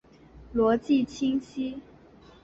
[0.51, 1.79] 逻辑清晰！